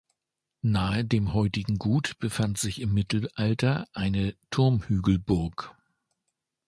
Nahe 0.63 1.05
dem 1.05 1.35
heutigen 1.35 1.77
Gut 1.77 2.17
befand 2.17 2.57
sich 2.57 2.81
im 2.81 2.91
Mittelalter 2.91 3.87
eine 3.93 4.35
Turmhügelburg. 4.49 5.75